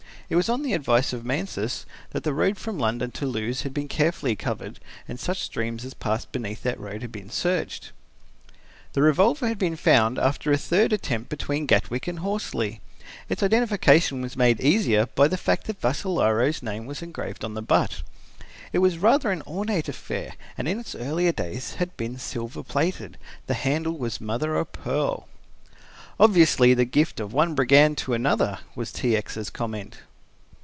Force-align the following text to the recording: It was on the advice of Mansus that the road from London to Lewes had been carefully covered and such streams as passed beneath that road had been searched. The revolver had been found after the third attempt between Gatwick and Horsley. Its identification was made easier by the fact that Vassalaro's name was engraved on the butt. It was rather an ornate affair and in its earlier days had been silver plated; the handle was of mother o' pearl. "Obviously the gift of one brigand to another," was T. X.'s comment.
It 0.29 0.37
was 0.37 0.47
on 0.47 0.61
the 0.61 0.71
advice 0.71 1.11
of 1.11 1.25
Mansus 1.25 1.85
that 2.11 2.23
the 2.23 2.33
road 2.33 2.57
from 2.57 2.79
London 2.79 3.11
to 3.19 3.25
Lewes 3.25 3.63
had 3.63 3.73
been 3.73 3.89
carefully 3.89 4.33
covered 4.33 4.79
and 5.05 5.19
such 5.19 5.41
streams 5.41 5.83
as 5.83 5.93
passed 5.93 6.31
beneath 6.31 6.63
that 6.63 6.79
road 6.79 7.01
had 7.01 7.11
been 7.11 7.29
searched. 7.29 7.91
The 8.93 9.01
revolver 9.01 9.49
had 9.49 9.57
been 9.59 9.75
found 9.75 10.17
after 10.17 10.49
the 10.49 10.57
third 10.57 10.93
attempt 10.93 11.27
between 11.27 11.65
Gatwick 11.67 12.07
and 12.07 12.19
Horsley. 12.19 12.79
Its 13.27 13.43
identification 13.43 14.21
was 14.21 14.37
made 14.37 14.61
easier 14.61 15.07
by 15.15 15.27
the 15.27 15.35
fact 15.35 15.65
that 15.67 15.81
Vassalaro's 15.81 16.63
name 16.63 16.85
was 16.85 17.01
engraved 17.01 17.43
on 17.43 17.53
the 17.53 17.61
butt. 17.61 18.01
It 18.71 18.79
was 18.79 18.99
rather 18.99 19.31
an 19.31 19.43
ornate 19.45 19.89
affair 19.89 20.35
and 20.57 20.65
in 20.65 20.79
its 20.79 20.95
earlier 20.95 21.33
days 21.33 21.73
had 21.73 21.97
been 21.97 22.17
silver 22.17 22.63
plated; 22.63 23.17
the 23.47 23.53
handle 23.53 23.97
was 23.97 24.15
of 24.15 24.21
mother 24.21 24.55
o' 24.55 24.63
pearl. 24.63 25.27
"Obviously 26.17 26.73
the 26.73 26.85
gift 26.85 27.19
of 27.19 27.33
one 27.33 27.53
brigand 27.53 27.97
to 27.97 28.13
another," 28.13 28.59
was 28.77 28.93
T. 28.93 29.17
X.'s 29.17 29.49
comment. 29.49 29.97